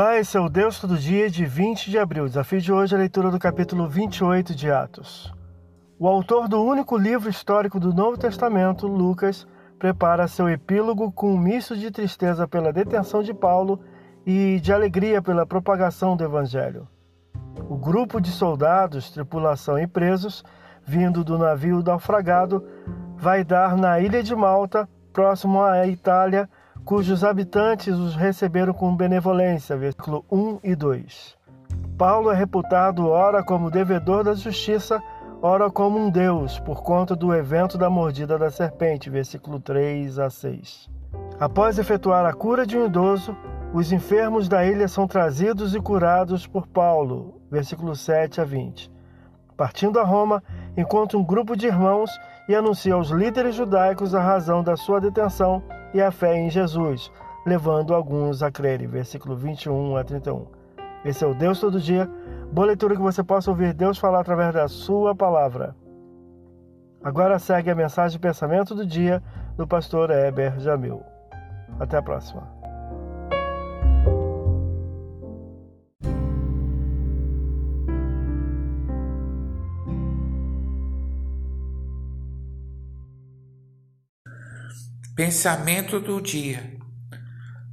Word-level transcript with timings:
Olá, 0.00 0.16
esse 0.16 0.34
é 0.34 0.40
o 0.40 0.48
Deus 0.48 0.80
Todo 0.80 0.96
Dia 0.96 1.28
de 1.28 1.44
20 1.44 1.90
de 1.90 1.98
abril. 1.98 2.24
Desafio 2.24 2.58
de 2.58 2.72
hoje 2.72 2.94
é 2.94 2.96
a 2.96 3.00
leitura 3.00 3.30
do 3.30 3.38
capítulo 3.38 3.86
28 3.86 4.54
de 4.54 4.70
Atos. 4.70 5.30
O 5.98 6.08
autor 6.08 6.48
do 6.48 6.58
único 6.64 6.96
livro 6.96 7.28
histórico 7.28 7.78
do 7.78 7.92
Novo 7.92 8.16
Testamento, 8.16 8.86
Lucas, 8.86 9.46
prepara 9.78 10.26
seu 10.26 10.48
epílogo 10.48 11.12
com 11.12 11.34
um 11.34 11.38
misto 11.38 11.76
de 11.76 11.90
tristeza 11.90 12.48
pela 12.48 12.72
detenção 12.72 13.22
de 13.22 13.34
Paulo 13.34 13.78
e 14.24 14.58
de 14.60 14.72
alegria 14.72 15.20
pela 15.20 15.44
propagação 15.44 16.16
do 16.16 16.24
Evangelho. 16.24 16.88
O 17.68 17.76
grupo 17.76 18.22
de 18.22 18.30
soldados, 18.30 19.10
tripulação 19.10 19.78
e 19.78 19.86
presos, 19.86 20.42
vindo 20.82 21.22
do 21.22 21.36
navio 21.36 21.82
naufragado, 21.82 22.66
vai 23.18 23.44
dar 23.44 23.76
na 23.76 24.00
ilha 24.00 24.22
de 24.22 24.34
Malta, 24.34 24.88
próximo 25.12 25.62
à 25.62 25.86
Itália, 25.86 26.48
cujos 26.84 27.22
habitantes 27.22 27.94
os 27.94 28.14
receberam 28.14 28.72
com 28.72 28.96
benevolência. 28.96 29.76
Versículo 29.76 30.24
1 30.30 30.60
e 30.64 30.74
2. 30.74 31.36
Paulo 31.96 32.30
é 32.30 32.34
reputado 32.34 33.08
ora 33.08 33.42
como 33.42 33.70
devedor 33.70 34.24
da 34.24 34.34
justiça, 34.34 35.02
ora 35.42 35.70
como 35.70 35.98
um 35.98 36.10
deus, 36.10 36.58
por 36.60 36.82
conta 36.82 37.14
do 37.14 37.34
evento 37.34 37.76
da 37.76 37.90
mordida 37.90 38.38
da 38.38 38.50
serpente. 38.50 39.10
Versículo 39.10 39.60
3 39.60 40.18
a 40.18 40.30
6. 40.30 40.88
Após 41.38 41.78
efetuar 41.78 42.24
a 42.24 42.32
cura 42.32 42.66
de 42.66 42.76
um 42.76 42.86
idoso, 42.86 43.36
os 43.72 43.92
enfermos 43.92 44.48
da 44.48 44.64
ilha 44.64 44.88
são 44.88 45.06
trazidos 45.06 45.74
e 45.74 45.80
curados 45.80 46.46
por 46.46 46.66
Paulo. 46.66 47.40
Versículo 47.50 47.94
7 47.94 48.40
a 48.40 48.44
20. 48.44 48.90
Partindo 49.56 49.98
a 50.00 50.04
Roma, 50.04 50.42
encontra 50.76 51.18
um 51.18 51.24
grupo 51.24 51.56
de 51.56 51.66
irmãos 51.66 52.10
e 52.48 52.54
anuncia 52.54 52.94
aos 52.94 53.10
líderes 53.10 53.54
judaicos 53.54 54.14
a 54.14 54.20
razão 54.20 54.62
da 54.62 54.76
sua 54.76 55.00
detenção 55.00 55.62
e 55.92 56.00
a 56.00 56.10
fé 56.10 56.36
em 56.36 56.50
Jesus, 56.50 57.10
levando 57.46 57.94
alguns 57.94 58.42
a 58.42 58.50
crerem. 58.50 58.86
Versículo 58.86 59.36
21 59.36 59.96
a 59.96 60.04
31. 60.04 60.46
Esse 61.04 61.24
é 61.24 61.26
o 61.26 61.34
Deus 61.34 61.60
Todo 61.60 61.80
Dia. 61.80 62.08
Boa 62.52 62.66
leitura 62.66 62.94
que 62.94 63.02
você 63.02 63.22
possa 63.22 63.50
ouvir 63.50 63.72
Deus 63.72 63.98
falar 63.98 64.20
através 64.20 64.52
da 64.52 64.68
sua 64.68 65.14
palavra. 65.14 65.74
Agora 67.02 67.38
segue 67.38 67.70
a 67.70 67.74
mensagem 67.74 68.18
de 68.18 68.18
pensamento 68.18 68.74
do 68.74 68.84
dia 68.84 69.22
do 69.56 69.66
pastor 69.66 70.10
Heber 70.10 70.58
Jamil. 70.60 71.02
Até 71.78 71.96
a 71.96 72.02
próxima. 72.02 72.59
Pensamento 85.22 86.00
do 86.00 86.18
dia. 86.18 86.78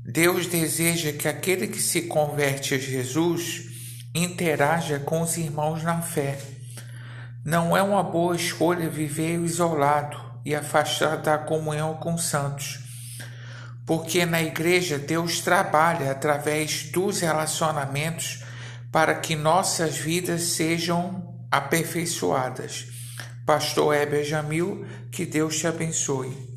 Deus 0.03 0.47
deseja 0.47 1.13
que 1.13 1.29
aquele 1.29 1.65
que 1.65 1.81
se 1.81 2.01
converte 2.01 2.75
a 2.75 2.77
Jesus 2.77 3.63
interaja 4.13 4.99
com 4.99 5.21
os 5.21 5.37
irmãos 5.37 5.81
na 5.81 6.01
fé. 6.01 6.37
Não 7.45 7.77
é 7.77 7.81
uma 7.81 8.03
boa 8.03 8.35
escolha 8.35 8.89
viver 8.89 9.39
isolado 9.39 10.19
e 10.43 10.53
afastado 10.53 11.23
da 11.23 11.37
comunhão 11.37 11.93
com 11.93 12.15
os 12.15 12.23
santos, 12.23 12.79
porque 13.85 14.25
na 14.25 14.43
igreja 14.43 14.99
Deus 14.99 15.39
trabalha 15.39 16.11
através 16.11 16.91
dos 16.91 17.21
relacionamentos 17.21 18.43
para 18.91 19.15
que 19.15 19.37
nossas 19.37 19.95
vidas 19.95 20.41
sejam 20.41 21.33
aperfeiçoadas. 21.49 22.87
Pastor 23.45 23.95
Heber 23.95 24.25
Jamil, 24.25 24.85
que 25.09 25.25
Deus 25.25 25.57
te 25.57 25.65
abençoe. 25.65 26.56